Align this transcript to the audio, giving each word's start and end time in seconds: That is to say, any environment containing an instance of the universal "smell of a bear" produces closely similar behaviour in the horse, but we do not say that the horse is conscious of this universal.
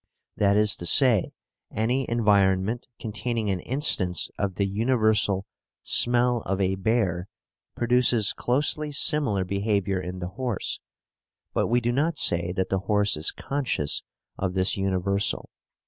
That 0.35 0.57
is 0.57 0.75
to 0.77 0.87
say, 0.87 1.31
any 1.69 2.09
environment 2.09 2.87
containing 2.99 3.51
an 3.51 3.59
instance 3.59 4.29
of 4.35 4.55
the 4.55 4.65
universal 4.67 5.45
"smell 5.83 6.41
of 6.47 6.59
a 6.59 6.73
bear" 6.73 7.27
produces 7.75 8.33
closely 8.33 8.91
similar 8.93 9.45
behaviour 9.45 10.01
in 10.01 10.17
the 10.17 10.29
horse, 10.29 10.79
but 11.53 11.67
we 11.67 11.81
do 11.81 11.91
not 11.91 12.17
say 12.17 12.51
that 12.53 12.69
the 12.69 12.79
horse 12.79 13.15
is 13.15 13.29
conscious 13.29 14.01
of 14.39 14.55
this 14.55 14.75
universal. 14.75 15.51